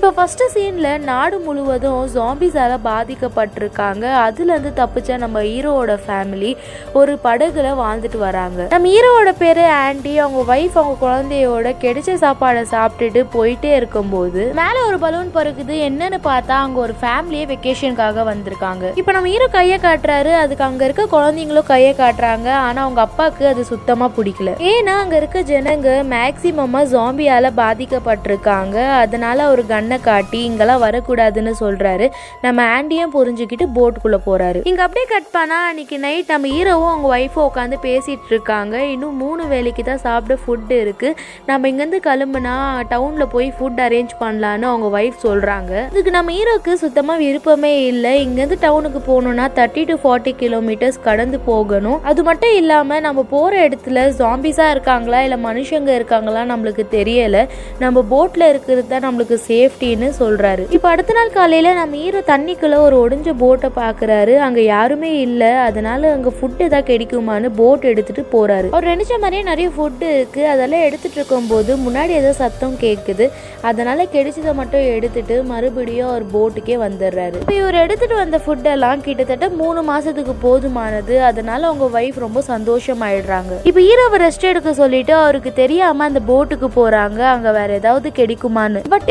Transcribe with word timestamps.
இப்போ 0.00 0.12
ஃபஸ்ட்டு 0.18 0.44
சீனில் 0.52 1.02
நாடு 1.08 1.38
முழுவதும் 1.46 2.04
ஜாம்பிஸால் 2.14 2.74
பாதிக்கப்பட்டிருக்காங்க. 2.86 4.04
அதுலேருந்து 4.26 4.70
தப்பிச்ச 4.78 5.18
நம்ம 5.24 5.40
ஹீரோவோட 5.48 5.94
ஃபேமிலி 6.04 6.50
ஒரு 6.98 7.14
படகுல 7.24 7.72
வாழ்ந்துட்டு 7.80 8.18
வராங்க. 8.22 8.60
நம்ம 8.74 8.90
ஹீரோவோட 8.92 9.32
பேர் 9.40 9.60
ஆண்டி 9.72 10.12
அவங்க 10.22 10.38
ஒய்ஃப் 10.52 10.78
அவங்க 10.82 10.94
குழந்தையோட 11.02 11.72
கிடைச்ச 11.82 12.14
சாப்பாடை 12.22 12.62
சாப்பிட்டுட்டு 12.72 13.24
போயிட்டே 13.34 13.72
இருக்கும்போது 13.80 14.44
மேலே 14.60 14.80
ஒரு 14.86 14.98
பலூன் 15.04 15.34
பறக்குது. 15.36 15.76
என்னன்னு 15.88 16.20
பார்த்தா 16.28 16.54
அங்கே 16.62 16.80
ஒரு 16.86 16.96
ஃபேமிலியே 17.02 17.44
வெக்கேஷனுக்காக 17.52 18.24
வந்திருக்காங்க. 18.30 18.94
இப்போ 19.02 19.14
நம்ம 19.18 19.30
ஹீரோ 19.34 19.50
கையை 19.58 19.78
காட்டுறாரு. 19.84 20.32
அதுக்கு 20.44 20.66
அங்கே 20.68 20.88
இருக்க 20.90 21.06
குழந்தைங்களும் 21.16 21.70
கையை 21.74 21.92
காட்டுறாங்க. 22.00 22.48
ஆனால் 22.64 22.84
அவங்க 22.86 23.02
அப்பாவுக்கு 23.06 23.46
அது 23.52 23.68
சுத்தமாக 23.72 24.10
பிடிக்கல. 24.20 24.56
ஏன்னா 24.72 24.96
அங்கே 25.02 25.20
இருக்க 25.22 25.44
ஜனங்க 25.52 26.00
மேக்சிமமாக 26.16 26.90
ஜாம்பியால் 26.96 27.52
பாதிக்கப்பட்டிருக்காங்க. 27.62 28.78
அதனால 29.04 29.38
அவர் 29.50 29.64
கண்ணை 29.90 30.04
காட்டி 30.04 30.40
இங்கெல்லாம் 30.44 30.82
வரக்கூடாதுன்னு 30.82 31.52
சொல்றாரு. 31.60 32.06
நம்ம 32.40 32.62
ஆண்டியும் 32.74 33.12
புரிஞ்சுக்கிட்டு 33.14 33.64
போட்டுக்குள்ள 33.76 34.16
போறாரு. 34.26 34.60
இங்க 34.64 34.82
அப்படியே 34.82 35.06
கட் 35.08 35.30
பண்ணா 35.30 35.56
அன்னைக்கு 35.66 35.98
நைட் 35.98 36.28
நம்ம 36.28 36.46
ஹீரோவும் 36.46 36.90
அவங்க 36.90 37.08
ஒய்ஃபும் 37.16 37.46
உட்காந்து 37.48 37.76
பேசிட்டு 37.82 38.28
இருக்காங்க. 38.28 38.84
இன்னும் 38.84 39.16
மூணு 39.16 39.46
வேலைக்கு 39.46 39.82
தான் 39.82 39.98
சாப்பிட 39.98 40.34
ஃபுட்டு 40.42 40.76
இருக்கு. 40.80 41.08
நம்ம 41.46 41.68
இங்கேருந்து 41.68 42.00
கிளம்புனா 42.06 42.54
டவுன்ல 42.90 43.26
போய் 43.34 43.48
ஃபுட் 43.58 43.80
அரேஞ்ச் 43.86 44.14
பண்ணலான்னு 44.20 44.68
அவங்க 44.70 45.00
ஒய்ஃப் 45.00 45.18
சொல்றாங்க. 45.22 45.72
இதுக்கு 45.90 46.10
நம்ம 46.10 46.32
ஹீரோக்கு 46.32 46.74
சுத்தமா 46.84 47.16
விருப்பமே 47.16 47.86
இல்லை. 47.86 48.14
இங்கேருந்து 48.26 48.58
டவுனுக்கு 48.66 49.02
போகணும்னா 49.10 49.48
தேர்ட்டி 49.58 49.84
டு 49.90 49.96
ஃபார்ட்டி 50.04 50.34
கிலோமீட்டர்ஸ் 50.44 51.00
கடந்து 51.02 51.40
போகணும். 51.50 51.98
அது 52.04 52.22
மட்டும் 52.22 52.54
இல்லாம 52.54 53.00
நம்ம 53.00 53.26
போற 53.34 53.68
இடத்துல 53.68 54.06
ஜாம்பிஸா 54.22 54.68
இருக்காங்களா? 54.70 55.22
இல்ல 55.22 55.38
மனுஷங்க 55.48 55.92
இருக்காங்களா? 56.00 56.44
நம்மளுக்கு 56.54 56.86
தெரியல. 56.98 57.48
நம்ம 57.78 58.04
போட்ல 58.12 58.48
இருக்கிறது 58.48 58.86
தான் 58.86 59.04
நம்மளுக்கு 59.08 59.36
சேஃப் 59.48 59.78
சேஃப்டின்னு 59.80 60.08
சொல்றாரு. 60.20 60.62
இப்போ 60.76 60.88
அடுத்த 60.92 61.12
நாள் 61.18 61.36
காலையில 61.36 61.68
நம்ம 61.78 61.96
ஈரோ 62.06 62.20
தண்ணிக்குள்ள 62.30 62.76
ஒரு 62.86 62.96
ஒடிஞ்ச 63.02 63.30
போட்டை 63.42 63.68
பாக்குறாரு. 63.78 64.34
அங்க 64.46 64.60
யாருமே 64.74 65.10
இல்ல. 65.26 65.42
அதனால 65.68 66.10
அங்க 66.16 66.30
ஃபுட் 66.36 66.62
ஏதாவது 66.66 66.88
கிடைக்குமான்னு 66.90 67.48
போட் 67.60 67.84
எடுத்துட்டு 67.92 68.22
போறாரு. 68.34 68.68
அவர் 68.76 68.90
நினைச்ச 68.92 69.14
மாதிரியே 69.22 69.42
நிறைய 69.50 69.68
ஃபுட்டு 69.76 70.08
இருக்கு. 70.16 70.42
அதெல்லாம் 70.54 70.84
எடுத்துட்டு 70.88 71.18
இருக்கும்போது 71.20 71.70
முன்னாடி 71.86 72.14
ஏதோ 72.20 72.32
சத்தம் 72.42 72.76
கேக்குது. 72.84 73.26
அதனால 73.68 74.06
கிடைச்சதை 74.16 74.54
மட்டும் 74.60 74.84
எடுத்துட்டு 74.96 75.36
மறுபடியும் 75.52 76.10
அவர் 76.10 76.26
போட்டுக்கே 76.34 76.76
வந்துடுறாரு. 76.86 77.38
இப்போ 77.42 77.56
இவர் 77.60 77.80
எடுத்துட்டு 77.84 78.16
வந்த 78.22 78.40
ஃபுட்டெல்லாம் 78.44 79.04
கிட்டத்தட்ட 79.08 79.48
மூணு 79.62 79.80
மாசத்துக்கு 79.92 80.36
போதுமானது. 80.46 81.16
அதனால 81.30 81.60
அவங்க 81.70 81.86
ஒய்ஃப் 82.00 82.20
ரொம்ப 82.26 82.42
சந்தோஷமாயிடுறாங்க. 82.52 83.54
இப்போ 83.70 83.82
ஈரோவை 83.90 84.20
ரெஸ்ட் 84.26 84.48
எடுக்க 84.52 84.70
சொல்லிட்டு 84.82 85.14
அவருக்கு 85.22 85.52
தெரியாம 85.62 86.04
அந்த 86.10 86.22
போட்டுக்கு 86.30 86.70
போறாங்க. 86.80 87.20
அங்க 87.34 87.48
வேற 87.58 87.70
ஏதாவது 87.80 88.08
கிடைக்குமான்னு. 88.20 88.80
பட் 88.94 89.08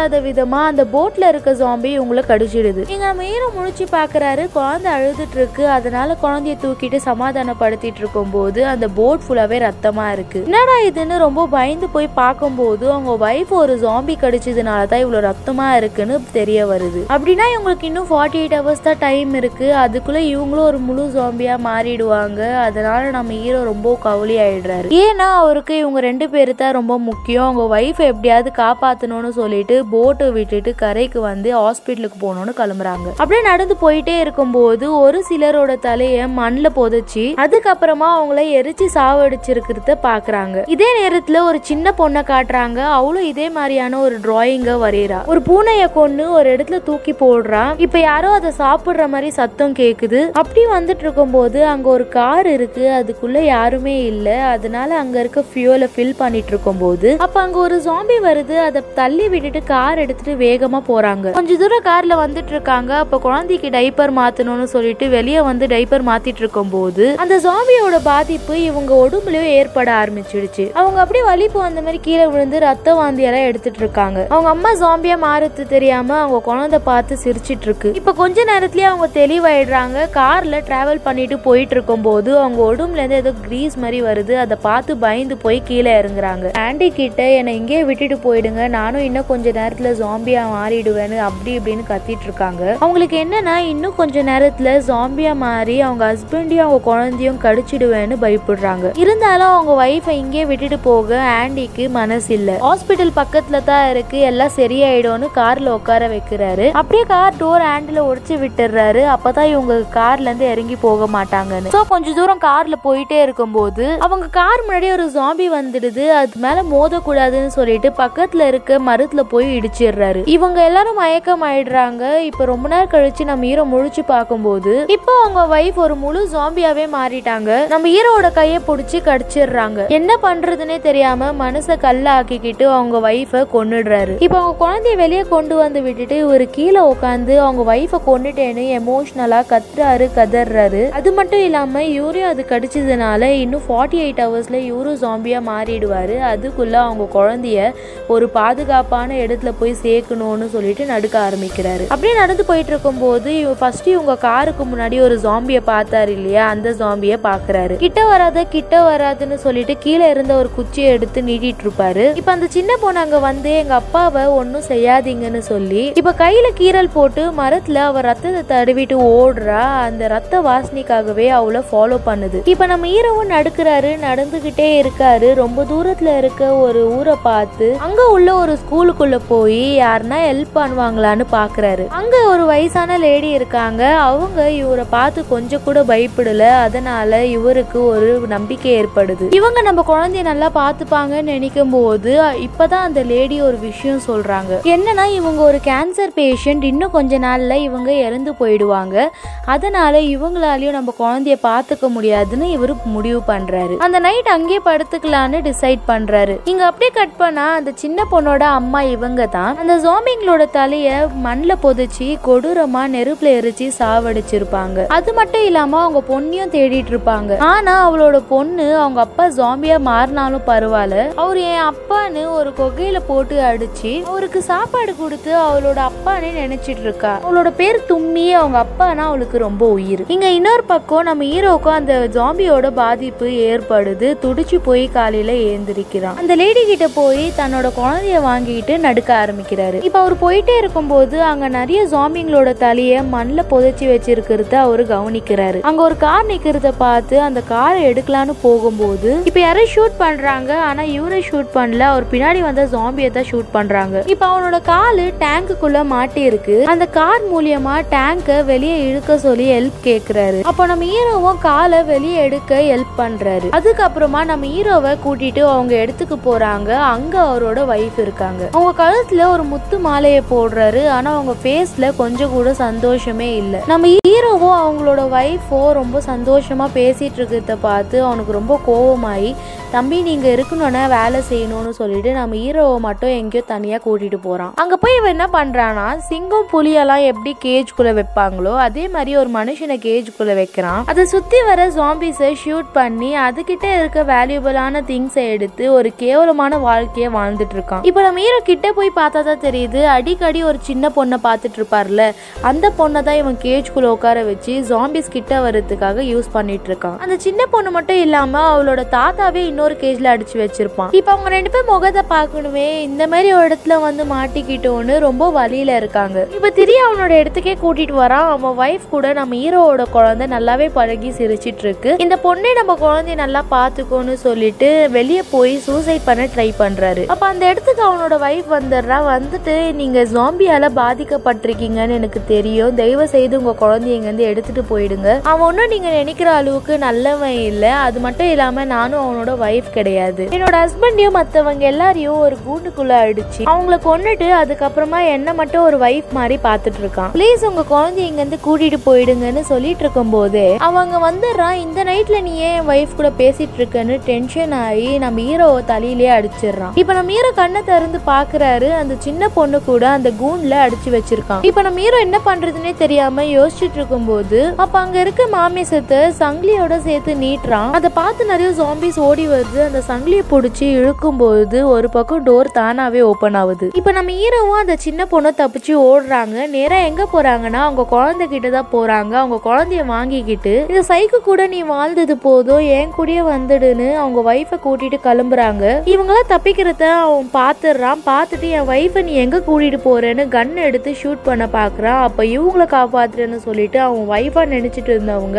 எதிர்பாராத 0.00 0.18
விதமா 0.26 0.60
அந்த 0.70 0.82
போட்ல 0.92 1.28
இருக்க 1.32 1.50
ஜாம்பி 1.60 1.88
இவங்களை 1.96 2.22
கடிச்சிடுது. 2.28 2.82
நீங்க 2.90 3.04
நம்ம 3.10 3.24
ஹீரோ 3.30 3.46
முழிச்சு 3.56 3.84
பாக்குறாரு 3.96 4.44
குழந்தை 4.54 4.90
அழுதுட்டு 4.96 5.36
இருக்கு. 5.38 5.64
அதனால 5.76 6.16
குழந்தைய 6.22 6.54
தூக்கிட்டு 6.64 6.98
சமாதானப்படுத்திட்டு 7.08 8.00
இருக்கும்போது 8.02 8.60
அந்த 8.72 8.86
போட் 8.98 9.24
ஃபுல்லாவே 9.24 9.58
ரத்தமா 9.66 10.06
இருக்கு. 10.16 10.40
என்னடா 10.48 10.76
இதுன்னு 10.88 11.16
ரொம்ப 11.24 11.44
பயந்து 11.56 11.88
போய் 11.96 12.08
பார்க்கும்போது 12.20 12.86
அவங்க 12.94 13.12
ஒய்ஃப் 13.26 13.52
ஒரு 13.62 13.74
ஜாம்பி 13.84 14.16
கடிச்சதுனால 14.22 14.86
தான் 14.92 15.02
இவ்வளவு 15.04 15.26
ரத்தமா 15.28 15.66
இருக்குன்னு 15.80 16.16
தெரிய 16.38 16.60
வருது. 16.72 17.02
அப்படின்னா 17.16 17.46
இவங்களுக்கு 17.54 17.88
இன்னும் 17.90 18.08
ஃபார்ட்டி 18.12 18.40
எயிட் 18.42 18.56
ஹவர்ஸ் 18.58 18.86
தான் 18.88 19.00
டைம் 19.06 19.34
இருக்கு. 19.40 19.68
அதுக்குள்ள 19.84 20.22
இவங்களும் 20.32 20.68
ஒரு 20.70 20.80
முழு 20.88 21.06
ஜாம்பியா 21.18 21.56
மாறிடுவாங்க. 21.68 22.40
அதனால 22.66 23.02
நம்ம 23.18 23.38
ஹீரோ 23.42 23.60
ரொம்ப 23.72 23.96
கவலி 24.08 24.38
ஆயிடுறாரு. 24.46 24.88
ஏன்னா 25.04 25.28
அவருக்கு 25.42 25.76
இவங்க 25.82 26.00
ரெண்டு 26.08 26.28
பேரு 26.36 26.54
தான் 26.64 26.76
ரொம்ப 26.80 26.94
முக்கியம். 27.10 27.46
அவங்க 27.48 27.64
ஒய்ஃப் 27.76 28.02
எப்படியாவது 28.10 28.50
காப்பாத்தணும்னு 28.62 29.32
சொல்லிட்டு 29.40 29.76
போட்டை 29.90 30.30
விட்டுட்டு 30.30 30.74
கரைக்கு 30.74 31.20
வந்து 31.20 31.58
ஹாஸ்பிட்டலுக்கு 31.58 32.18
போகணும்னு 32.20 32.54
கிளம்புறாங்க. 32.56 33.08
அப்படியே 33.16 33.42
நடந்து 33.42 33.76
போயிட்டே 33.82 34.18
இருக்கும்போது 34.18 34.98
ஒரு 34.98 35.24
சிலரோட 35.30 35.76
தலைய 35.82 36.28
மண்ணில் 36.28 36.76
புதைச்சி 36.76 37.24
அதுக்கப்புறமா 37.44 38.08
அவங்கள 38.18 38.42
எரிச்சு 38.58 38.86
சாவடிச்சிருக்கிறத 38.94 39.96
பாக்குறாங்க. 40.02 40.68
இதே 40.68 40.90
நேரத்துல 41.00 41.42
ஒரு 41.42 41.58
சின்ன 41.62 41.94
பொண்ணை 41.98 42.22
காட்டுறாங்க. 42.22 42.76
அவளும் 42.76 43.22
இதே 43.22 43.50
மாதிரியான 43.50 43.98
ஒரு 44.00 44.18
டிராயிங்க 44.18 44.72
வரையறா. 44.84 45.18
ஒரு 45.26 45.40
பூனைய 45.40 45.92
கொண்டு 45.92 46.32
ஒரு 46.32 46.56
இடத்துல 46.56 46.82
தூக்கி 46.82 47.12
போடுறா. 47.12 47.74
இப்ப 47.76 47.98
யாரோ 47.98 48.28
அதை 48.28 48.52
சாப்பிடுற 48.58 49.08
மாதிரி 49.08 49.30
சத்தம் 49.30 49.74
கேக்குது. 49.74 50.20
அப்படி 50.32 50.64
வந்துட்டு 50.66 51.04
இருக்கும் 51.06 51.30
போது 51.30 51.64
அங்க 51.64 51.88
ஒரு 51.88 52.08
கார் 52.08 52.46
இருக்கு. 52.46 52.84
அதுக்குள்ள 53.00 53.38
யாருமே 53.38 54.04
இல்ல. 54.04 54.42
அதனால 54.44 54.98
அங்க 54.98 55.20
இருக்க 55.20 55.44
ஃபியூலை 55.54 55.88
ஃபில் 55.96 56.14
பண்ணிட்டு 56.16 56.48
இருக்கும் 56.48 56.78
போது 56.78 57.16
அப்ப 57.18 57.40
அங்க 57.40 57.58
ஒரு 57.58 57.76
ஜாம்பி 57.84 58.18
வருது. 58.22 58.56
அதை 58.58 58.82
தள்ளி 58.94 59.28
விட்டுட்டு 59.28 59.62
கார் 59.80 60.00
எடுத்துட்டு 60.04 60.32
வேகமா 60.44 60.78
போறாங்க. 60.88 61.26
கொஞ்ச 61.36 61.56
தூரம் 61.60 61.84
கார்ல 61.90 62.14
வந்துட்டு 62.22 62.52
இருக்காங்க. 62.54 62.90
அப்ப 63.02 63.18
குழந்தைக்கு 63.26 63.68
டைப்பர் 63.76 64.12
மாத்தணும்னு 64.18 64.66
சொல்லிட்டு 64.72 65.04
வெளியே 65.14 65.40
வந்து 65.48 65.64
டைப்பர் 65.72 66.04
மாத்திட்டு 66.08 66.42
இருக்கும் 66.42 66.72
போது 66.74 67.04
அந்த 67.22 67.36
ஜாம்பியோட 67.44 67.96
பாதிப்பு 68.08 68.54
இவங்க 68.68 68.90
உடம்புலயும் 69.04 69.52
ஏற்பட 69.58 69.90
ஆரம்பிச்சிடுச்சு. 70.00 70.64
அவங்க 70.80 70.98
அப்படியே 71.02 71.24
வலிப்பு 71.28 71.60
அந்த 71.68 71.80
மாதிரி 71.84 71.98
கீழே 72.06 72.26
விழுந்து 72.32 72.58
ரத்த 72.66 72.94
வாந்தி 72.98 73.22
எல்லாம் 73.28 73.46
எடுத்துட்டு 73.50 73.80
இருக்காங்க. 73.84 74.18
அவங்க 74.34 74.50
அம்மா 74.54 74.72
ஜாம்பியா 74.82 75.16
மாறுறது 75.26 75.66
தெரியாம 75.74 76.16
அவங்க 76.22 76.40
குழந்தை 76.48 76.80
பார்த்து 76.90 77.18
சிரிச்சிட்டு 77.24 77.66
இருக்கு. 77.68 77.92
இப்ப 78.00 78.14
கொஞ்ச 78.22 78.44
நேரத்திலேயே 78.50 78.88
அவங்க 78.90 79.08
தெளிவாயிடுறாங்க. 79.20 80.08
கார்ல 80.18 80.60
டிராவல் 80.68 81.02
பண்ணிட்டு 81.08 81.38
போயிட்டு 81.46 81.76
இருக்கும் 81.78 82.04
போது 82.08 82.30
அவங்க 82.42 82.60
உடம்புல 82.70 83.02
இருந்து 83.02 83.20
ஏதோ 83.22 83.34
கிரீஸ் 83.46 83.78
மாதிரி 83.84 84.00
வருது. 84.08 84.36
அதை 84.44 84.58
பார்த்து 84.68 84.98
பயந்து 85.06 85.36
போய் 85.46 85.62
கீழே 85.70 85.94
இறங்குறாங்க. 86.00 86.46
ஆண்டி 86.66 86.90
கிட்ட 87.00 87.30
என்னை 87.38 87.54
இங்கேயே 87.62 87.82
விட்டுட்டு 87.90 88.18
போயிடுங்க. 88.26 88.68
நானும் 88.78 89.06
இன்னும் 89.08 89.30
கொஞ்ச 89.32 89.46
நேரம் 89.50 89.68
நேரத்துல 89.70 89.90
ஜாம்பியா 90.00 90.42
மாறிடுவேன்னு 90.54 91.18
அப்படி 91.26 91.50
இப்படின்னு 91.58 91.82
கத்திட்டு 91.90 92.26
இருக்காங்க. 92.28 92.62
அவங்களுக்கு 92.84 93.16
என்னன்னா 93.24 93.54
இன்னும் 93.72 93.94
கொஞ்ச 93.98 94.22
நேரத்துல 94.30 94.70
ஜாம்பியா 94.88 95.32
மாறி 95.42 95.76
அவங்க 95.86 96.02
ஹஸ்பண்டையும் 96.12 96.64
அவங்க 96.64 96.80
குழந்தையும் 96.88 97.38
கடிச்சிடுவேன்னு 97.44 98.16
பயப்படுறாங்க. 98.24 98.86
இருந்தாலும் 99.02 99.50
அவங்க 99.52 99.72
ஒய்ஃபை 99.84 100.14
இங்கே 100.22 100.42
விட்டுட்டு 100.50 100.78
போக 100.88 101.20
ஆண்டிக்கு 101.40 101.84
மனசு 101.98 102.30
இல்ல. 102.38 102.56
ஹாஸ்பிட்டல் 102.66 103.12
பக்கத்துல 103.20 103.60
தான் 103.70 103.86
இருக்கு 103.92 104.18
எல்லாம் 104.30 104.56
சரியாயிடும்னு 104.56 105.28
கார்ல 105.38 105.74
உட்கார 105.78 106.08
வைக்கிறாரு. 106.14 106.66
அப்படியே 106.80 107.04
கார் 107.14 107.38
டோர் 107.42 107.66
ஹேண்டில் 107.68 108.00
உடைச்சு 108.08 108.36
விட்டுறாரு 108.44 109.04
அப்பதான் 109.14 109.50
இவங்க 109.54 109.78
கார்ல 109.98 110.28
இருந்து 110.28 110.48
இறங்கி 110.54 110.78
போக 110.86 111.08
மாட்டாங்கன்னு. 111.16 111.74
சோ 111.76 111.82
கொஞ்ச 111.94 112.16
தூரம் 112.18 112.44
கார்ல 112.48 112.78
போயிட்டே 112.88 113.20
இருக்கும்போது 113.26 113.86
அவங்க 114.08 114.28
கார் 114.40 114.66
முன்னாடி 114.66 114.90
ஒரு 114.96 115.06
ஜாம்பி 115.18 115.48
வந்துடுது. 115.58 116.06
அது 116.20 116.44
மேல 116.46 116.58
மோதக்கூடாதுன்னு 116.74 117.54
சொல்லிட்டு 117.58 117.88
பக்கத்துல 118.02 118.46
இருக்க 118.50 118.78
மரத்துல 118.90 119.22
போய் 119.32 119.48
இடிச்சிடுறாரு. 119.60 120.22
இவங்க 120.24 120.64
எல்லாரும் 120.64 120.94
மயக்கம் 120.94 121.42
ஆயிடுறாங்க. 121.42 122.18
இப்ப 122.18 122.44
ரொம்ப 122.44 122.68
நேரம் 122.68 122.92
கழிச்சு 122.92 123.24
நம்ம 123.24 123.44
ஹீரோ 123.44 123.64
முழிச்சு 123.72 124.02
பார்க்கும்போது 124.06 124.84
இப்போ 124.86 125.12
அவங்க 125.24 125.58
ஒய்ஃப் 125.58 125.74
ஒரு 125.74 125.94
முழு 125.94 126.28
ஜாம்பியாவே 126.32 126.86
மாறிட்டாங்க. 126.96 127.66
நம்ம 127.66 127.88
ஹீரோட 127.88 128.32
கையை 128.32 128.58
பிடிச்சி 128.68 128.98
கடிச்சிடுறாங்க. 129.08 129.86
என்ன 129.88 130.18
பண்றதுன்னே 130.22 130.80
தெரியாம 130.80 131.32
மனசை 131.32 131.78
கல்ல 131.78 132.20
ஆக்கிக்கிட்டு 132.20 132.62
அவங்க 132.62 133.10
ஒய்ஃபை 133.10 133.42
கொன்னுடுறாரு. 133.54 134.16
இப்போ 134.18 134.38
அவங்க 134.38 134.54
குழந்தைய 134.64 134.96
வெளியே 134.96 135.22
கொண்டு 135.22 135.56
வந்து 135.56 135.82
விட்டுட்டு 135.82 136.26
ஒரு 136.26 136.48
கீழே 136.50 136.80
உட்காந்து 136.80 137.36
அவங்க 137.36 137.74
ஒய்ஃபை 137.74 137.98
கொண்டுட்டேன்னு 138.06 138.64
எமோஷனலா 138.78 139.40
கத்துறாரு 139.52 140.08
கதறாரு 140.16 140.88
அது 140.90 141.12
மட்டும் 141.12 141.40
இல்லாம 141.40 141.82
இவரையும் 141.82 142.28
அது 142.28 142.44
கடிச்சதுனால 142.48 143.22
இன்னும் 143.22 143.66
ஃபார்ட்டி 143.68 143.98
எயிட் 144.04 144.20
ஹவர்ஸ்ல 144.24 144.58
யூரோ 144.70 144.92
ஜாம்பியா 145.04 145.40
மாறிடுவாரு. 145.50 146.16
அதுக்குள்ள 146.32 146.72
அவங்க 146.72 147.04
குழந்தைய 147.18 147.72
ஒரு 148.08 148.28
பாதுகாப்பான 148.28 149.14
இடத்துல 149.14 149.39
போய் 149.48 149.76
சேர்க்கணும்னு 149.82 150.50
சொல்லிட்டு 150.50 150.84
நடுக்க 150.84 151.30
ஆரம்பிக்கிறாரு. 151.30 151.86
அப்படியே 151.88 152.14
நடந்து 152.14 152.44
போயிட்டு 152.44 152.70
இருக்கும்போது 152.70 152.98
போது 153.00 153.56
ஃபர்ஸ்ட் 153.58 153.88
இவங்க 153.88 154.16
காருக்கு 154.16 154.64
முன்னாடி 154.64 155.00
ஒரு 155.00 155.16
ஜாம்பியை 155.16 155.60
பார்த்தாரு 155.66 156.08
இல்லையா? 156.08 156.48
அந்த 156.48 156.70
ஜாம்பியை 156.70 157.16
பாக்குறாரு 157.22 157.76
கிட்ட 157.76 158.04
வராத 158.04 158.44
கிட்ட 158.44 158.80
வராதுன்னு 158.80 159.34
சொல்லிட்டு 159.34 159.76
கீழே 159.78 160.10
இருந்த 160.10 160.34
ஒரு 160.34 160.50
குச்சியை 160.50 160.90
எடுத்து 160.90 161.20
நீட்டிட்டு 161.20 161.64
இருப்பாரு. 161.64 162.16
இப்ப 162.16 162.32
அந்த 162.32 162.46
சின்ன 162.48 162.76
பொண்ணு 162.80 163.00
அங்க 163.00 163.18
வந்து 163.18 163.56
எங்க 163.56 163.74
அப்பாவை 163.74 164.24
ஒன்னும் 164.24 164.62
செய்யாதீங்கன்னு 164.68 165.38
சொல்லி 165.38 165.92
இப்ப 165.94 166.14
கையில 166.18 166.46
கீறல் 166.58 166.88
போட்டு 166.92 167.30
மரத்துல 167.30 167.74
அவ 167.74 168.00
ரத்தத்தை 168.00 168.58
தடவிட்டு 168.58 168.96
ஓடுறா. 168.96 169.82
அந்த 169.82 170.06
ரத்த 170.06 170.40
வாசனைக்காகவே 170.40 171.28
அவளை 171.28 171.62
ஃபாலோ 171.72 171.98
பண்ணுது. 172.06 172.40
இப்ப 172.44 172.66
நம்ம 172.66 172.86
ஹீரோவும் 172.86 173.32
நடுக்கிறாரு 173.36 173.92
நடந்துகிட்டே 174.08 174.82
இருக்காரு. 174.82 175.34
ரொம்ப 175.34 175.62
தூரத்துல 175.62 176.16
இருக்க 176.16 176.52
ஒரு 176.54 176.96
ஊரை 176.96 177.16
பார்த்து 177.22 177.76
அங்க 177.78 178.08
உள்ள 178.08 178.34
ஒரு 178.34 178.58
ஸ்கூலுக்குள்ள 178.64 179.20
போய் 179.32 179.62
யாருன்னா 179.78 180.18
ஹெல்ப் 180.28 180.52
பண்ணுவாங்களான்னு 180.54 181.24
பாக்குறாரு. 181.32 181.84
அங்க 182.00 182.16
ஒரு 182.32 182.44
வயசான 182.44 182.98
லேடி 182.98 183.28
இருக்காங்க. 183.38 183.82
அவங்க 184.08 184.50
இவரை 184.50 184.84
பார்த்து 184.90 185.28
கொஞ்சம் 185.28 185.64
கூட 185.64 185.82
பயப்படல. 185.82 186.44
அதனால 186.66 187.24
இவருக்கு 187.36 187.78
ஒரு 187.92 188.10
நம்பிக்கை 188.28 188.70
ஏற்படுது. 188.80 189.26
இவங்க 189.30 189.60
நம்ம 189.62 189.84
குழந்தைய 189.90 190.22
நல்லா 190.22 190.48
பார்த்துப்பாங்கன்னு 190.54 191.30
நினைக்கும் 191.32 191.70
போது 191.70 192.12
இப்பதான் 192.46 192.84
அந்த 192.88 193.02
லேடி 193.02 193.36
ஒரு 193.48 193.58
விஷயம் 193.58 194.00
சொல்றாங்க. 194.08 194.52
என்னன்னா 194.74 195.06
இவங்க 195.14 195.40
ஒரு 195.42 195.60
கேன்சர் 195.64 196.12
பேஷண்ட் 196.16 196.62
இன்னும் 196.62 196.94
கொஞ்ச 196.96 197.18
நாள்ல 197.18 197.54
இவங்க 197.68 197.90
இறந்து 198.06 198.32
போயிடுவாங்க. 198.40 199.06
அதனால 199.44 199.94
இவங்களாலையும் 200.14 200.76
நம்ம 200.78 200.94
குழந்தைய 200.98 201.36
பார்த்துக்க 201.48 201.88
முடியாதுன்னு 201.88 202.48
இவரு 202.56 202.74
முடிவு 202.96 203.22
பண்றாரு. 203.28 203.76
அந்த 203.76 203.98
நைட் 203.98 204.32
அங்கேயே 204.36 204.60
படுத்துக்கலான்னு 204.64 205.38
டிசைட் 205.48 205.88
பண்றாரு. 205.88 206.36
இங்க 206.44 206.64
அப்படியே 206.64 206.90
கட் 206.94 207.16
பண்ணா 207.16 207.46
அந்த 207.54 207.72
சின்ன 207.74 208.06
பொண்ணோட 208.12 208.44
அம்மா 208.58 208.82
இவங்க 208.94 209.19
இவங்க 209.20 209.38
தான் 209.38 209.58
அந்த 209.62 209.74
ஜாம்பிங்களோட 209.86 210.42
தலைய 210.54 210.90
மண்ணில் 211.24 211.60
புதைச்சி 211.62 212.06
கொடூரமா 212.26 212.82
நெருப்புல 212.92 213.28
எரிச்சு 213.38 213.66
சாவடிச்சிருப்பாங்க. 213.78 214.78
அது 214.96 215.10
மட்டும் 215.18 215.44
இல்லாம 215.48 215.80
அவங்க 215.82 216.00
பொண்ணையும் 216.10 216.52
தேடிட்டு 216.54 216.92
இருப்பாங்க. 216.92 217.36
ஆனா 217.48 217.72
அவளோட 217.86 218.18
பொண்ணு 218.30 218.66
அவங்க 218.82 219.00
அப்பா 219.06 219.24
ஜாம்பியா 219.40 219.76
மாறினாலும் 219.88 220.44
பரவாயில்ல. 220.46 221.02
அவர் 221.24 221.40
என் 221.50 221.66
அப்பான்னு 221.70 222.22
ஒரு 222.38 222.52
கொகையில 222.60 223.00
போட்டு 223.10 223.36
அடிச்சு 223.50 223.92
அவருக்கு 224.12 224.42
சாப்பாடு 224.50 224.94
கொடுத்து 225.02 225.34
அவளோட 225.46 225.80
அப்பானே 225.90 226.30
நினைச்சிட்டு 226.40 226.86
இருக்கா. 226.86 227.12
அவளோட 227.26 227.52
பேர் 227.60 227.80
தும்மி 227.90 228.26
அவங்க 228.40 228.58
அப்பானா 228.64 229.04
அவளுக்கு 229.10 229.44
ரொம்ப 229.46 229.68
உயிர். 229.76 230.04
இங்க 230.16 230.30
இன்னொரு 230.38 230.66
பக்கம் 230.72 231.06
நம்ம 231.10 231.28
ஹீரோக்கும் 231.34 231.78
அந்த 231.80 231.94
ஜாம்பியோட 232.16 232.70
பாதிப்பு 232.82 233.28
ஏற்படுது. 233.50 234.10
துடிச்சு 234.24 234.60
போய் 234.70 234.86
காலையில 234.98 235.36
ஏந்திரிக்கிறான். 235.52 236.18
அந்த 236.24 236.32
லேடி 236.42 236.64
கிட்ட 236.72 236.88
போய் 237.00 237.24
தன்னோட 237.42 237.68
குழந்தைய 237.82 238.18
வாங்கிட்டு 238.30 238.74
நடுக்க 238.86 239.08
ஆரம்பிக்கிறாரு. 239.12 239.84
இப்ப 239.84 239.98
அவர் 239.98 240.16
போயிட்டே 240.24 240.56
இருக்கும்போது 240.58 241.22
அங்க 241.22 241.48
நிறைய 241.48 241.84
ஜாம்பிங்களோட 241.84 242.50
தலைய 242.64 243.08
மண்ணில் 243.08 243.48
புதைச்சி 243.50 243.86
வச்சிருக்கிறத 243.92 244.54
அவரு 244.54 244.84
கவனிக்கிறாரு. 244.84 245.60
அங்க 245.60 245.82
ஒரு 245.82 245.96
கார் 245.96 246.26
நிக்கிறத 246.26 246.72
பார்த்து 246.78 247.20
அந்த 247.20 247.40
காரை 247.40 247.82
எடுக்கலான்னு 247.90 248.34
போகும்போது 248.42 249.20
இப்ப 249.24 249.40
யாரும் 249.40 249.72
ஷூட் 249.74 249.96
பண்றாங்க. 249.98 250.58
ஆனா 250.58 250.82
இவரை 250.82 251.24
ஷூட் 251.30 251.50
பண்ணல. 251.54 251.78
அவர் 251.78 252.04
பின்னாடி 252.12 252.40
வந்த 252.40 252.64
ஜாம்பியை 252.64 253.10
தான் 253.10 253.28
ஷூட் 253.30 253.50
பண்றாங்க. 253.52 254.02
இப்ப 254.06 254.26
அவனோட 254.26 254.58
காலு 254.62 255.12
டேங்குக்குள்ள 255.20 255.84
மாட்டி 255.84 256.20
இருக்கு. 256.20 256.64
அந்த 256.66 256.86
கார் 256.86 257.20
மூலியமா 257.32 257.76
டேங்க 257.90 258.44
வெளியே 258.44 258.88
இழுக்க 258.88 259.18
சொல்லி 259.18 259.46
ஹெல்ப் 259.50 259.80
கேக்குறாரு. 259.84 260.42
அப்போ 260.42 260.66
நம்ம 260.66 260.84
ஹீரோவும் 260.84 261.38
காலை 261.40 261.82
வெளியே 261.82 262.16
எடுக்க 262.16 262.60
ஹெல்ப் 262.60 262.98
பண்றாரு. 262.98 263.48
அதுக்கப்புறமா 263.58 264.24
நம்ம 264.24 264.46
ஹீரோவை 264.46 264.96
கூட்டிட்டு 265.06 265.40
அவங்க 265.40 265.74
இடத்துக்கு 265.74 266.16
போறாங்க. 266.26 266.68
அங்க 266.70 267.20
அவரோட 267.22 267.60
வைஃப் 267.72 267.98
இருக்காங்க. 267.98 268.48
அவங்க 268.52 268.72
கழுத்துல 269.00 269.26
ஒரு 269.34 269.44
முத்து 269.50 269.76
மாலையை 269.84 270.22
போடுறாரு. 270.30 270.80
ஆனா 270.94 271.10
அவங்க 271.16 271.34
ஃபேஸ்ல 271.42 271.84
கொஞ்சம் 272.00 272.32
கூட 272.32 272.48
சந்தோஷமே 272.54 273.28
இல்லை. 273.42 273.60
நம்ம 273.70 273.92
ஹீரோவும் 274.06 274.56
அவங்களோட 274.62 275.02
ஒய்ஃபோ 275.18 275.60
ரொம்ப 275.78 276.00
சந்தோஷமா 276.10 276.66
பேசிட்டு 276.74 277.18
இருக்கிறத 277.20 277.54
பார்த்து 277.60 277.96
அவனுக்கு 278.06 278.32
ரொம்ப 278.38 278.54
கோவமாயி 278.66 279.30
தம்பி 279.74 279.98
நீங்க 280.08 280.26
இருக்கணும்னா 280.34 280.82
வேலை 280.94 281.18
செய்யணும்னு 281.30 281.72
சொல்லிட்டு 281.78 282.10
நம்ம 282.18 282.36
ஹீரோவை 282.42 282.78
மட்டும் 282.86 283.12
எங்கேயோ 283.20 283.42
தனியா 283.52 283.78
கூட்டிட்டு 283.84 284.18
போறான். 284.26 284.52
அங்க 284.62 284.76
போய் 284.82 284.96
இவன் 284.98 285.12
என்ன 285.16 285.26
பண்றானா 285.36 285.86
சிங்கம் 286.08 286.48
புலியெல்லாம் 286.52 287.04
எப்படி 287.10 287.32
கேஜ்குள்ள 287.44 287.92
வைப்பாங்களோ 287.98 288.54
அதே 288.66 288.84
மாதிரி 288.94 289.14
ஒரு 289.22 289.30
மனுஷனை 289.38 289.78
கேஜ்குள்ள 289.86 290.34
வைக்கிறான். 290.40 290.82
அதை 290.92 291.04
சுத்தி 291.14 291.40
வர 291.48 291.68
ஜாம்பிஸை 291.78 292.32
ஷூட் 292.44 292.70
பண்ணி 292.78 293.12
அதுகிட்ட 293.26 293.66
இருக்க 293.78 294.02
வேல்யூபிளான 294.12 294.84
திங்ஸை 294.90 295.26
எடுத்து 295.36 295.72
ஒரு 295.78 295.92
கேவலமான 296.04 296.58
வாழ்க்கையை 296.68 297.10
வாழ்ந்துட்டு 297.18 297.56
இருக்கான். 297.58 297.84
இப்போ 297.90 298.02
நம்ம 298.08 298.26
ஹீரோ 298.26 298.40
கிட்ட 298.50 298.72
போய் 298.80 298.89
பார்த்தா 298.98 299.22
தான் 299.28 299.44
தெரியுது. 299.46 299.80
அடிக்கடி 299.96 300.42
ஒரு 300.50 300.58
சின்ன 300.68 300.90
பொண்ணை 300.96 301.18
பார்த்துட்டு 301.26 301.58
இருப்பார்ல. 301.60 302.04
அந்த 302.50 302.66
பொண்ணை 302.78 303.02
தான் 303.08 303.20
இவன் 303.22 303.38
கேஜ்குள்ள 303.46 303.88
உட்கார 303.96 304.24
வச்சு 304.30 304.54
ஜாம்பிஸ் 304.70 305.12
கிட்ட 305.16 305.40
வர்றதுக்காக 305.46 306.04
யூஸ் 306.12 306.28
பண்ணிட்டு 306.36 306.68
இருக்கான். 306.70 306.98
அந்த 307.04 307.16
சின்ன 307.26 307.46
பொண்ணு 307.54 307.70
மட்டும் 307.76 308.00
இல்லாம 308.04 308.42
அவளோட 308.52 308.84
தாத்தாவே 308.96 309.42
இன்னொரு 309.50 309.76
கேஜ்ல 309.82 310.12
அடிச்சு 310.14 310.36
வச்சிருப்பான். 310.42 310.92
இப்போ 311.00 311.12
அவங்க 311.14 311.30
ரெண்டு 311.36 311.52
பேரும் 311.54 311.72
முகத்தை 311.74 312.04
பார்க்கணுமே. 312.16 312.66
இந்த 312.88 313.02
மாதிரி 313.14 313.28
ஒரு 313.38 313.46
இடத்துல 313.50 313.80
வந்து 313.86 314.04
மாட்டிக்கிட்டோன்னு 314.14 314.96
ரொம்ப 315.08 315.30
வழியில 315.38 315.76
இருக்காங்க. 315.82 316.18
இப்போ 316.36 316.50
திரிய 316.58 316.80
அவனோட 316.88 317.12
இடத்துக்கே 317.22 317.56
கூட்டிட்டு 317.64 317.96
வரான். 318.02 318.28
அவன் 318.34 318.58
ஒய்ஃப் 318.64 318.86
கூட 318.94 319.12
நம்ம 319.20 319.36
ஹீரோவோட 319.42 319.84
குழந்தை 319.96 320.26
நல்லாவே 320.36 320.68
பழகி 320.78 321.10
சிரிச்சிட்டு 321.18 321.64
இருக்கு. 321.66 321.90
இந்த 322.04 322.18
பொண்ணை 322.26 322.52
நம்ம 322.60 322.76
குழந்தைய 322.84 323.16
நல்லா 323.24 323.42
பாத்துக்கோன்னு 323.54 324.14
சொல்லிட்டு 324.26 324.68
வெளியே 324.96 325.22
போய் 325.34 325.54
சூசைட் 325.66 326.06
பண்ண 326.08 326.24
ட்ரை 326.34 326.48
பண்றாரு. 326.62 327.04
அப்ப 327.14 327.26
அந்த 327.32 327.44
இடத்துக்கு 327.52 327.82
அவனோட 327.88 328.14
ஒய்ஃப் 328.26 328.50
வந்துடுறா 328.80 328.98
வந்துட்டு 329.14 329.54
நீங்க 329.78 330.00
ஜாம்பியால் 330.12 330.66
பாதிக்கப்பட்டிருக்கீங்கன்னு 330.78 331.96
எனக்கு 331.98 332.20
தெரியும். 332.30 332.76
தயவு 332.78 333.06
செய்து 333.14 333.34
உங்க 333.40 333.52
குழந்தைய 333.62 333.96
எடுத்துகிட்டு 333.96 334.06
இருந்து 334.06 334.28
எடுத்துட்டு 334.30 334.62
போயிடுங்க. 334.70 335.08
அவன் 335.30 335.44
ஒன்றும் 335.48 335.72
நீங்க 335.72 335.88
நினைக்கிற 335.96 336.28
அளவுக்கு 336.40 336.72
நல்லவன் 336.84 337.36
இல்லை. 337.48 337.72
அது 337.86 337.98
மட்டும் 338.04 338.30
இல்லாம 338.34 338.64
நானும் 338.74 339.02
அவனோட 339.02 339.32
ஒய்ஃப் 339.46 339.68
கிடையாது. 339.76 340.24
என்னோட 340.36 340.54
ஹஸ்பண்டையும் 340.64 341.16
மற்றவங்க 341.18 341.66
எல்லாரையும் 341.72 342.22
ஒரு 342.26 342.38
கூண்டுக்குள்ள 342.46 342.94
அடிச்சு 343.08 343.42
அவங்கள 343.52 343.78
கொன்னுட்டு 343.88 344.28
அதுக்கப்புறமா 344.40 345.00
என்னை 345.14 345.34
மட்டும் 345.40 345.66
ஒரு 345.68 345.78
ஒய்ஃப் 345.88 346.10
மாதிரி 346.18 346.38
பார்த்துட்டு 346.46 346.82
இருக்கான். 346.84 347.12
ப்ளீஸ் 347.18 347.44
உங்க 347.50 347.64
குழந்தைய 347.74 348.06
கூட்டிகிட்டு 348.10 348.22
இருந்து 348.22 348.40
கூட்டிட்டு 348.46 348.80
போயிடுங்கன்னு 348.88 349.44
சொல்லிட்டு 349.52 349.84
இருக்கும் 349.86 350.14
போதே 350.16 350.46
அவங்க 350.68 350.96
வந்துடுறான். 351.08 351.60
இந்த 351.66 351.84
நைட்ல 351.90 352.22
நீ 352.28 352.34
ஏன் 352.50 352.66
ஒய்ஃப் 352.74 352.96
கூட 353.02 353.10
பேசிகிட்டு 353.22 353.60
இருக்கேன்னு 353.62 353.98
டென்ஷன் 354.10 354.56
ஆகி 354.64 354.88
நம்ம 355.04 355.26
ஹீரோ 355.28 355.50
தலையிலேயே 355.74 356.12
அடிச்சிடுறான். 356.18 356.74
இப்போ 356.82 356.92
நம்ம 357.00 357.16
ஹீரோ 357.18 357.32
கண்ணை 357.42 357.62
திறந்து 357.70 358.00
பாக்குறாரு 358.12 358.69
அந்த 358.78 358.94
சின்ன 358.98 359.28
பொண்ணு 359.28 359.60
கூட 359.66 359.84
அந்த 359.88 360.10
கூண்ல 360.22 360.54
அடிச்சு 360.64 360.90
வச்சிருக்கான். 360.96 361.42
இப்ப 361.50 361.62
நம்ம 361.62 361.80
ஹீரோ 361.80 361.98
என்ன 362.06 362.20
பண்றதுன்னே 362.24 362.72
தெரியாம 362.82 363.22
யோசிச்சுட்டு 363.22 363.78
இருக்கும் 363.80 364.08
போது 364.10 364.40
அப்ப 364.56 364.78
அங்க 364.78 365.00
இருக்க 365.00 365.26
மாமிசத்தை 365.32 366.00
சங்கிலியோட 366.20 366.78
சேர்த்து 366.86 367.14
நீட்டுறான். 367.24 367.70
அதை 367.78 367.90
பார்த்து 367.94 368.28
நிறைய 368.32 368.50
ஜாம்பிஸ் 368.62 368.98
ஓடி 369.08 369.26
வருது. 369.28 369.60
அந்த 369.68 369.82
சங்கிலியை 369.88 370.24
பிடிச்சி 370.32 370.66
இழுக்கும்போது 370.78 371.58
ஒரு 371.74 371.90
பக்கம் 371.90 372.24
டோர் 372.26 372.50
தானாவே 372.54 373.00
ஓபன் 373.10 373.38
ஆகுது. 373.42 373.68
இப்ப 373.80 373.92
நம்ம 373.98 374.12
ஹீரோவும் 374.20 374.60
அந்த 374.62 374.76
சின்ன 374.86 375.06
பொண்ணை 375.12 375.32
தப்பிச்சு 375.42 375.74
ஓடுறாங்க. 375.90 376.48
நேரா 376.56 376.78
எங்க 376.90 377.08
போறாங்கன்னா 377.12 377.60
அவங்க 377.66 377.84
குழந்தை 377.94 378.26
கிட்ட 378.28 378.50
தான் 378.56 378.70
போறாங்க. 378.72 379.12
அவங்க 379.22 379.38
குழந்தைய 379.48 379.84
வாங்கிக்கிட்டு 379.86 380.54
இந்த 380.68 380.82
சைக்கு 380.88 381.20
கூட 381.28 381.46
நீ 381.46 381.62
வாழ்ந்தது 381.62 382.16
போதும் 382.26 382.64
என் 382.78 382.94
கூடயே 382.98 383.22
வந்துடுன்னு 383.34 383.88
அவங்க 384.02 384.20
ஒய்ஃபை 384.32 384.58
கூட்டிட்டு 384.66 384.98
கிளம்புறாங்க. 385.06 385.64
இவங்களாம் 385.92 386.30
தப்பிக்கிறத 386.32 386.84
அவன் 387.04 387.30
பாத்துடுறான் 387.38 388.04
பார்த்துட்டு 388.10 388.48
என் 388.60 388.70
ஒய்ஃபை 388.72 389.02
நீ 389.02 389.12
எங்கே 389.22 389.38
கூட்டிட்டு 389.46 389.78
போகிறேன்னு 389.84 390.24
கன் 390.34 390.50
எடுத்து 390.64 390.90
ஷூட் 391.02 391.20
பண்ண 391.24 391.44
பாக்குறான் 391.54 392.00
அப்போ 392.06 392.22
இவங்கள 392.32 392.64
காப்பாற்றுறேன்னு 392.74 393.38
சொல்லிட்டு 393.44 393.78
அவன் 393.80 394.10
ஒய்ஃபாக 394.14 394.44
நினச்சிட்டு 394.54 394.90
இருந்தவங்க 394.94 395.38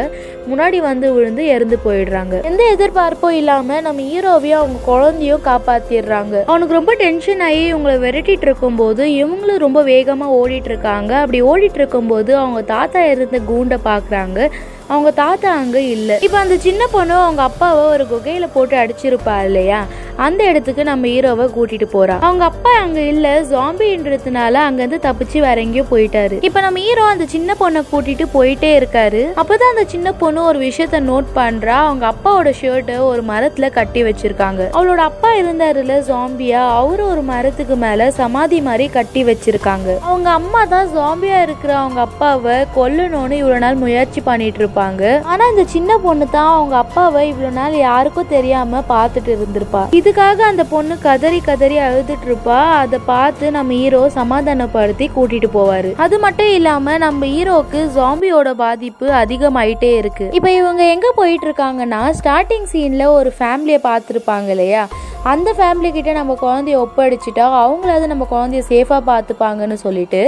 முன்னாடி 0.49 0.77
வந்து 0.87 1.07
விழுந்து 1.13 1.43
இறந்து 1.45 1.77
போயிடுறாங்க. 1.85 2.35
எந்த 2.49 2.63
எதிர்பார்ப்பும் 2.75 3.37
இல்லாமல் 3.41 3.83
நம்ம 3.87 4.07
ஹீரோவையும் 4.11 4.61
அவங்க 4.61 4.81
குழந்தையும் 4.85 5.45
காப்பாற்றிடுறாங்க 5.49 6.35
அவனுக்கு 6.49 6.77
ரொம்ப 6.79 6.95
டென்ஷன் 6.95 7.43
ஆகி 7.47 7.61
இவங்களை 7.73 7.97
விரட்டிட்டு 8.05 8.47
இருக்கும்போது 8.49 9.05
இவங்களும் 9.21 9.63
ரொம்ப 9.67 9.81
வேகமாக 9.93 10.37
ஓடிட்டு 10.41 10.71
இருக்காங்க. 10.73 11.13
அப்படி 11.23 11.41
ஓடிட்டு 11.51 11.81
இருக்கும்போது 11.83 12.33
அவங்க 12.35 12.61
தாத்தா 12.75 13.03
இருந்த 13.05 13.39
கூண்டை 13.51 13.79
பார்க்குறாங்க 13.91 14.49
அவங்க 14.93 15.11
தாத்தா 15.23 15.49
அங்கே 15.61 15.81
இல்லை. 15.95 16.15
இப்போ 16.25 16.37
அந்த 16.37 16.55
சின்ன 16.67 16.87
பொண்ணு 16.91 17.13
அவங்க 17.13 17.41
அப்பாவை 17.49 17.83
ஒரு 17.93 18.07
குகையில் 18.07 18.53
போட்டு 18.53 18.75
அடிச்சிருப்பா 18.77 19.35
இல்லையா? 19.47 19.81
அந்த 20.25 20.41
இடத்துக்கு 20.49 20.83
நம்ம 20.89 21.07
ஹீரோவை 21.07 21.45
கூட்டிட்டு 21.55 21.87
போறா. 21.93 22.15
அவங்க 22.27 22.43
அப்பா 22.43 22.71
அங்க 22.85 22.99
இல்ல 23.11 23.27
ஜாம்பின்றதுனால 23.51 24.53
அங்கிருந்து 24.67 24.99
தப்பிச்சு 25.05 25.37
வேற 25.45 25.57
எங்கேயோ 25.65 25.85
போயிட்டாரு. 25.91 26.35
இப்ப 26.47 26.61
நம்ம 26.65 26.79
ஹீரோ 26.79 27.03
அந்த 27.03 27.25
சின்ன 27.25 27.55
பொண்ணை 27.59 27.81
கூட்டிட்டு 27.91 28.25
போயிட்டே 28.33 28.71
இருக்காரு. 28.79 29.21
அப்பதான் 29.41 29.73
அந்த 29.73 29.85
சின்ன 29.93 30.13
பொண்ணு 30.13 30.41
ஒரு 30.43 30.59
விஷயத்த 30.59 30.99
நோட் 31.11 31.29
பண்றா. 31.39 31.77
அவங்க 31.87 32.05
அப்பாவோட 32.13 32.51
ஷர்ட்டை 32.61 32.97
ஒரு 33.11 33.23
மரத்துல 33.31 33.69
கட்டி 33.77 34.03
வச்சிருக்காங்க. 34.09 34.61
அவளோட 34.77 35.03
அப்பா 35.11 35.31
இருந்தாருல 35.41 35.97
ஜாம்பியா 36.09 36.63
அவரு 36.81 37.05
ஒரு 37.13 37.23
மரத்துக்கு 37.31 37.77
மேல 37.85 38.09
சமாதி 38.19 38.61
மாதிரி 38.67 38.87
கட்டி 38.97 39.23
வச்சிருக்காங்க. 39.31 39.89
அவங்க 40.09 40.29
அம்மா 40.39 40.63
தான் 40.75 40.91
ஜாம்பியா 40.97 41.39
இருக்கிற 41.47 41.71
அவங்க 41.77 42.01
அப்பாவை 42.07 42.57
கொல்லணும்னு 42.77 43.39
இவ்வளவு 43.41 43.63
நாள் 43.65 43.81
முயற்சி 43.85 44.21
பண்ணிட்டு 44.29 44.59
இருப்பாங்க 44.81 45.23
ஆனா 45.31 45.43
இந்த 45.51 45.63
சின்ன 45.73 45.97
பொண்ணு 45.97 46.25
தான் 46.29 46.51
அவங்க 46.55 46.75
அப்பாவை 46.83 47.21
இவ்வளவு 47.27 47.55
நாள் 47.57 47.75
யாருக்கும் 47.87 48.31
தெரியாம 48.35 48.81
பார்த்துட்டு 48.93 49.31
இருந்திருப்பா. 49.35 49.81
இதுக்காக 49.99 50.39
அந்த 50.51 50.63
பொண்ணு 50.73 50.93
கதறி 51.07 51.39
கதறி 51.49 51.77
அழுதுட்டு 51.87 52.27
இருப்பா. 52.29 52.59
அதை 52.81 52.99
பார்த்து 53.11 53.51
நம்ம 53.57 53.77
ஹீரோ 53.81 54.01
சமாதானப்படுத்தி 54.17 55.07
கூட்டிட்டு 55.15 55.49
போவாரு. 55.57 55.91
அது 56.05 56.19
மட்டும் 56.19 56.51
இல்லாம 56.57 56.97
நம்ம 57.05 57.29
ஹீரோக்கு 57.35 57.81
ஜாம்பியோட 57.97 58.51
பாதிப்பு 58.63 59.07
அதிகமாயிட்டே 59.21 59.91
இருக்கு. 60.01 60.27
இப்ப 60.39 60.51
இவங்க 60.51 60.83
எங்க 60.95 61.07
போயிட்டு 61.21 61.47
இருக்காங்கன்னா 61.49 62.01
ஸ்டார்டிங் 62.19 62.67
சீன்ல 62.73 63.05
ஒரு 63.19 63.31
ஃபேமிலியை 63.39 63.81
பார்த்துருப்பாங்க 63.89 64.49
இல்லையா? 64.57 64.83
அந்த 65.29 65.49
ஃபேமிலிக்கிட்ட 65.57 66.11
நம்ம 66.17 66.33
குழந்தைய 66.41 66.75
ஒப்படைச்சிட்டா 66.83 67.47
அவங்களாவது 67.57 68.05
நம்ம 68.11 68.25
குழந்தைய 68.31 68.61
சேஃபாக 68.69 69.01
பார்த்துப்பாங்கன்னு 69.09 69.75
சொல்லிட்டு 69.83 70.21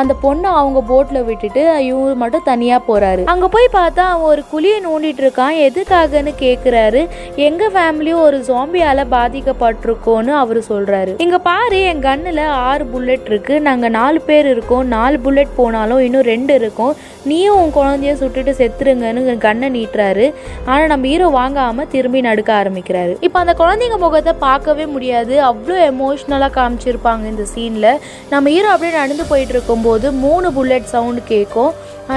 அந்த 0.00 0.12
பொண்ணை 0.22 0.48
அவங்க 0.60 0.80
போட்டில் 0.88 1.26
விட்டுட்டு 1.28 1.62
இவர் 1.88 2.16
மட்டும் 2.22 2.46
தனியாக 2.48 2.80
போகிறாரு 2.88 3.22
அங்கே 3.32 3.48
போய் 3.54 3.68
பார்த்தா 3.76 4.04
அவன் 4.14 4.30
ஒரு 4.30 4.42
குழியை 4.52 4.78
நோண்டிட்டு 4.86 5.22
இருக்கான். 5.24 5.58
எதுக்காகன்னு 5.66 6.32
கேட்குறாரு 6.42 7.02
எங்கள் 7.48 7.72
ஃபேமிலியும் 7.76 8.24
ஒரு 8.26 8.40
ஜாம்பியால் 8.48 9.04
பாதிக்கப்பட்டிருக்கோன்னு 9.14 10.34
அவர் 10.40 10.60
சொல்கிறாரு 10.70 11.14
இங்கே 11.26 11.40
பாரு 11.46 11.78
என் 11.92 12.04
கண்ணில் 12.08 12.42
ஆறு 12.70 12.86
புல்லட் 12.94 13.30
இருக்குது 13.32 13.64
நாங்கள் 13.68 13.94
நாலு 13.98 14.20
பேர் 14.30 14.50
இருக்கோம். 14.54 14.84
நாலு 14.96 15.18
புல்லட் 15.26 15.56
போனாலும் 15.60 16.02
இன்னும் 16.08 16.28
ரெண்டு 16.32 16.54
இருக்கும். 16.62 16.92
நீயும் 17.30 17.60
உன் 17.62 17.74
குழந்தைய 17.78 18.12
சுட்டுட்டு 18.24 18.52
செத்துருங்கன்னு 18.58 19.38
கண்ணை 19.46 19.70
நீட்டுறாரு. 19.78 20.26
ஆனால் 20.70 20.90
நம்ம 20.94 21.06
ஹீரோ 21.12 21.30
வாங்காமல் 21.38 21.90
திரும்பி 21.94 22.20
நடுக்க 22.28 22.50
ஆரம்பிக்கிறாரு. 22.60 23.14
இப்போ 23.26 23.38
அந்த 23.44 23.56
குழந்தைங்க 23.62 23.98
முகத்தை 24.04 24.38
பார்க்கவே 24.46 24.84
முடியாது. 24.94 25.34
அவ்வளோ 25.50 25.76
எமோஷ்னலாக 25.90 26.52
காமிச்சிருப்பாங்க 26.58 27.24
இந்த 27.32 27.44
சீனில் 27.54 27.90
நம்ம 28.32 28.50
ஹீரோ 28.54 28.70
அப்படியே 28.74 28.94
நடந்து 29.00 29.24
போயிட்டு 29.30 29.54
இருக்கும்போது 29.56 30.06
மூணு 30.24 30.48
புல்லட் 30.58 30.92
சவுண்டு 30.94 31.22
கேட்கும் 31.32 31.72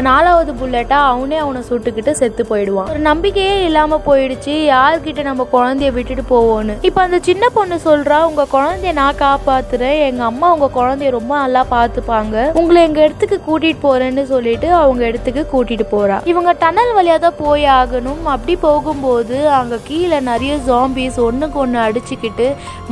நாலாவது 0.09 0.51
புல்லட்டா 0.59 0.97
அவனே 1.11 1.37
அவனை 1.43 1.61
சுட்டுக்கிட்டு 1.69 2.11
செத்து 2.19 2.43
போயிடுவான். 2.49 2.89
ஒரு 2.93 3.01
நம்பிக்கையே 3.09 3.55
இல்லாம 3.67 3.99
போயிடுச்சு. 4.07 4.53
யார்கிட்ட 4.73 5.23
நம்ம 5.29 5.47
குழந்தைய 5.55 5.89
விட்டுட்டு 5.97 6.23
போவோன்னு. 6.33 6.75
இப்போ 6.89 7.01
அந்த 7.05 7.19
சின்ன 7.27 7.49
பொண்ணு 7.57 7.77
சொல்றா 7.87 8.17
உங்க 8.29 8.45
குழந்தைய 8.55 8.93
நான் 9.01 9.21
காப்பாத்துறேன். 9.23 9.97
எங்க 10.09 10.23
அம்மா 10.31 10.49
உங்க 10.55 10.69
குழந்தைய 10.79 11.09
ரொம்ப 11.17 11.33
நல்லா 11.43 11.63
பார்த்துப்பாங்க 11.75 12.45
உங்களை 12.61 12.81
எங்க 12.87 13.01
இடத்துக்கு 13.07 13.39
கூட்டிட்டு 13.47 13.81
போறேன்னு 13.87 14.23
சொல்லிட்டு 14.33 14.69
அவங்க 14.81 15.03
இடத்துக்கு 15.11 15.43
கூட்டிட்டு 15.53 15.87
போறா. 15.95 16.17
இவங்க 16.31 16.53
டனல் 16.63 16.93
வழியா 16.97 17.17
தான் 17.25 17.39
போய் 17.43 17.65
ஆகணும். 17.79 18.23
அப்படி 18.35 18.55
போகும்போது 18.67 19.37
அங்க 19.59 19.79
கீழே 19.89 20.19
நிறைய 20.31 20.55
ஜாம்பிஸ் 20.69 21.19
ஒண்ணுக்கு 21.27 21.59
ஒண்ணு 21.63 21.79
அடிச்சுக்கிட்டு 21.85 22.47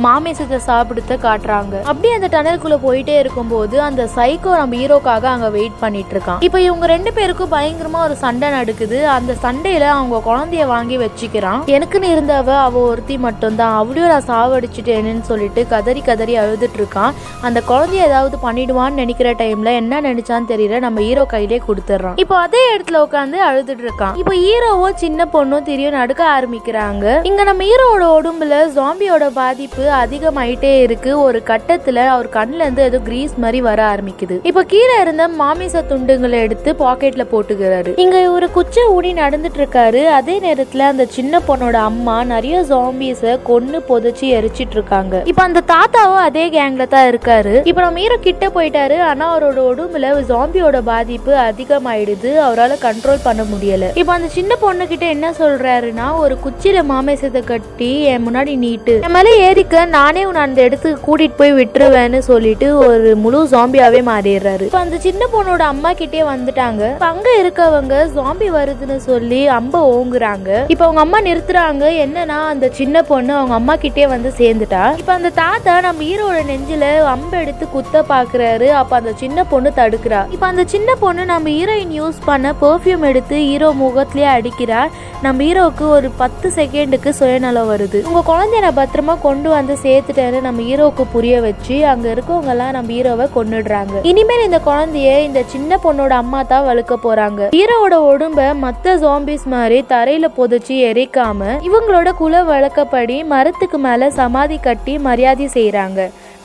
மாமிசத்தை 0.06 0.60
சாப்பிடுத்த 0.70 1.18
காட்டுறாங்க. 1.26 1.74
அப்படியே 1.90 2.14
அந்த 2.18 2.30
டனலுக்குள்ள 2.36 2.78
போயிட்டே 2.86 3.16
இருக்கும்போது 3.22 3.76
அந்த 3.88 4.08
சைக்கோ 4.16 4.52
நம்ம 4.60 4.76
ஹீரோக்காக 4.82 5.24
அங்க 5.34 5.50
வெயிட் 5.58 5.80
பண்ணிட்டு 5.84 6.14
இருக்கான். 6.16 6.40
இப்போ 6.48 6.60
இவங்க 6.68 6.90
ரெண்டு 6.92 7.10
பேருக்கும் 7.16 7.52
பயங்கரமா 7.54 7.98
ஒரு 8.06 8.14
சண்டை 8.22 8.48
நடக்குது. 8.56 8.96
அந்த 9.16 9.32
சண்டையில 9.44 9.84
அவங்க 9.96 10.16
குழந்தைய 10.28 10.64
வாங்கி 10.72 10.96
வச்சுக்கிறான். 11.02 11.60
எனக்குன்னு 11.74 12.08
இருந்தவ 12.14 12.48
அவ 12.66 12.80
ஒருத்தி 12.90 13.16
மட்டும்தான். 13.26 13.74
அவளையும் 13.80 14.10
நான் 14.12 14.26
சாவடிச்சிட்டேன்னு 14.30 15.26
சொல்லிட்டு 15.30 15.60
கதறி 15.72 16.00
கதறி 16.08 16.34
அழுதுட்டு 16.42 16.78
இருக்கான். 16.80 17.12
அந்த 17.46 17.58
குழந்தைய 17.70 18.08
ஏதாவது 18.08 18.36
பண்ணிடுவான்னு 18.46 19.00
நினைக்கிற 19.02 19.30
டைம்ல 19.42 19.70
என்ன 19.80 20.00
நினைச்சான்னு 20.08 20.50
தெரியல. 20.52 20.80
நம்ம 20.86 21.00
ஹீரோ 21.06 21.24
கையிலே 21.34 21.58
கொடுத்துட்றான். 21.68 22.18
இப்போ 22.24 22.36
அதே 22.46 22.62
இடத்துல 22.74 23.00
உட்காந்து 23.06 23.38
அழுதுட்டு 23.48 23.84
இருக்கான். 23.86 24.16
இப்போ 24.22 24.34
ஹீரோவும் 24.44 24.98
சின்ன 25.04 25.26
பொண்ணும் 25.34 25.66
திரியும் 25.68 25.96
நடுக்க 25.98 26.24
ஆரம்பிக்கிறாங்க. 26.36 27.06
இங்க 27.30 27.42
நம்ம 27.50 27.68
ஹீரோவோட 27.70 28.08
உடம்புல 28.18 28.60
ஜாம்பியோட 28.78 29.28
பாதிப்பு 29.40 29.86
அதிகமாயிட்டே 30.02 30.74
இருக்கு. 30.86 31.12
ஒரு 31.26 31.40
கட்டத்துல 31.52 32.06
அவர் 32.16 32.30
கண்ணுல 32.38 32.66
இருந்து 32.66 32.86
ஏதோ 32.90 33.00
கிரீஸ் 33.08 33.34
மாதிரி 33.44 33.62
வர 33.70 33.80
ஆரம்பிக்குது. 33.94 34.38
இப்போ 34.52 34.64
கீழே 34.74 34.98
இருந்த 35.06 35.24
மாமிச 35.42 35.84
துண்டுங்களை 35.90 36.40
எடுத்து 36.46 36.70
பாக்கெட்ல 36.84 37.26
போட்டுக்கிறாரு. 37.32 37.92
இங்க 38.04 38.16
ஒரு 38.36 38.48
குச்சை 38.56 38.84
ஊடி 38.96 39.12
நடந்துட்டு 39.22 39.60
இருக்காரு 39.62 40.02
அதே 40.18 40.36
நேரத்துல 40.46 40.86
அந்த 40.92 41.06
சின்ன 41.16 41.40
பொண்ணோட 41.48 41.76
அம்மா 41.90 42.16
நிறைய 42.34 42.56
ஜாம்பிஸ 42.72 43.36
கொன்னு 43.48 43.80
புதைச்சி 43.90 44.26
எரிச்சிட்டு 44.38 44.76
இருக்காங்க 44.78 45.22
இப்போ 45.32 45.42
அந்த 45.48 45.62
தாத்தாவும் 45.72 46.24
அதே 46.28 46.44
கேங்ல 46.56 46.86
தான் 46.94 47.08
இருக்காரு. 47.12 47.54
இப்போ 47.70 47.80
நம்ம 47.84 48.00
ஹீரோ 48.04 48.16
கிட்ட 48.26 48.46
போயிட்டாரு. 48.56 48.96
ஆனா 49.10 49.24
அவரோட 49.34 49.60
உடம்புல 49.72 50.10
ஜாம்பியோட 50.30 50.78
பாதிப்பு 50.90 51.32
அதிகமாயிடுது. 51.48 52.30
அவரால் 52.46 52.74
கண்ட்ரோல் 52.86 53.24
பண்ண 53.26 53.42
முடியல. 53.52 53.88
இப்போ 54.00 54.12
அந்த 54.16 54.28
சின்ன 54.38 54.52
பொண்ணு 54.62 54.86
கிட்ட 54.92 55.04
என்ன 55.16 55.30
சொல்றாருன்னா 55.40 56.06
ஒரு 56.22 56.34
குச்சியில 56.44 56.82
மாமேசத்தை 56.92 57.42
கட்டி 57.52 57.90
என் 58.12 58.24
முன்னாடி 58.26 58.54
நீட்டு. 58.64 58.94
என் 59.06 59.14
மேல 59.16 59.34
ஏறிக்க 59.48 59.84
நானே 59.96 60.24
உன்னை 60.28 60.42
அந்த 60.46 60.60
இடத்துக்கு 60.68 61.04
கூட்டிட்டு 61.06 61.38
போய் 61.40 61.56
விட்டுருவேன்னு 61.58 62.20
சொல்லிட்டு 62.30 62.66
ஒரு 62.86 63.10
முழு 63.24 63.40
ஜாம்பியாவே 63.54 64.00
மாறிடுறாரு. 64.10 64.66
இப்போ 64.70 64.82
அந்த 64.86 64.96
சின்ன 65.06 65.22
பொண்ணோட 65.34 65.62
அம்மா 65.72 65.92
கிட்டே 66.00 66.22
வந்துட்டாங்க 66.30 66.61
இப்ப 66.70 67.06
அங்க 67.06 67.28
இருக்கவங்க 67.42 67.94
ஜாம்பி 68.16 68.48
வருதுன்னு 68.56 68.96
சொல்லி 68.96 69.40
அம்ப 69.58 69.74
ஓங்குறாங்க. 69.94 70.50
இப்ப 70.68 70.84
அவங்க 70.84 71.00
அம்மா 71.00 71.20
நிறுத்துறாங்க. 71.20 71.84
என்னன்னா 72.04 72.38
அந்த 72.52 72.68
சின்ன 72.78 73.02
பொண்ணு 73.02 73.32
அவங்க 73.34 73.54
அம்மா 73.54 73.76
கிட்டே 73.76 74.06
வந்து 74.06 74.32
சேர்ந்துட்டா. 74.40 74.82
இப்ப 74.98 75.12
அந்த 75.12 75.30
தாத்தா 75.30 75.80
நம்ம 75.80 76.02
ஹீரோட 76.02 76.40
நெஞ்சில 76.50 76.84
அம்பு 77.14 77.38
எடுத்து 77.38 77.68
குத்த 77.68 78.04
பாக்குறாரு. 78.12 78.68
அப்ப 78.80 78.96
அந்த 78.96 79.12
சின்ன 79.22 79.44
பொண்ணு 79.44 79.72
தடுக்கிறா. 79.76 80.20
இப்போ 80.30 80.46
அந்த 80.46 80.64
சின்ன 80.74 80.94
பொண்ணு 80.94 81.24
நம்ம 81.24 81.48
ஹீரோயின் 81.48 81.94
யூஸ் 82.00 82.20
பண்ண 82.24 82.54
பெர்ஃப்யூம் 82.60 83.06
எடுத்து 83.10 83.36
ஹீரோ 83.36 83.70
முகத்திலேயே 83.82 84.28
அடிக்கிறா. 84.36 84.82
நம்ம 85.26 85.42
ஹீரோவுக்கு 85.42 85.84
ஒரு 85.96 86.10
பத்து 86.22 86.52
செகண்டுக்கு 86.56 87.10
சுயநலம் 87.20 87.70
வருது. 87.72 87.98
உங்க 88.10 88.22
குழந்தைய 88.30 88.60
நான் 88.66 88.78
பத்திரமா 88.80 89.14
கொண்டு 89.20 89.48
வந்து 89.48 89.74
சேர்த்துட்டேன்னு 89.82 90.40
நம்ம 90.40 90.62
ஹீரோவுக்கு 90.62 91.04
புரிய 91.12 91.40
வச்சு 91.40 91.86
அங்க 91.86 92.06
இருக்கவங்க 92.14 92.50
எல்லாம் 92.54 92.74
நம்ம 92.76 92.92
ஹீரோவை 92.92 93.26
கொண்டுடுறாங்க 93.36 94.04
இனிமேல் 94.10 94.44
இந்த 94.44 94.60
குழந்தைய 94.66 95.10
இந்த 95.28 95.42
சின்ன 95.52 95.78
பொண்ணோட 95.84 96.14
அம்மா 96.22 96.40
பார்த்தா 96.52 96.68
வழுக்க 96.68 96.94
போறாங்க. 97.04 97.40
ஹீரோவோட 97.56 97.96
உடம்ப 98.12 98.40
மத்த 98.64 98.94
ஜாம்பிஸ் 99.04 99.46
மாதிரி 99.54 99.78
தரையில 99.92 100.26
புதைச்சி 100.38 100.74
எரிக்காம 100.90 101.40
இவங்களோட 101.68 102.08
குல 102.22 102.42
வழக்கப்படி 102.50 103.16
மரத்துக்கு 103.32 103.78
மேல 103.86 104.10
சமாதி 104.20 104.58
கட்டி 104.66 104.94
மரியாதை 105.08 105.46
செய்யறாங்க 105.56 106.00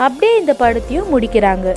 அப்படியே 0.05 0.33
இந்த 0.41 0.53
படத்தையும் 0.59 1.11
முடிக்கிறாங்க. 1.13 1.67